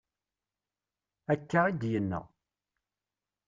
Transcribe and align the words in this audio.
Akka 1.33 1.59
i 1.69 1.71
d-yenna. 1.81 2.21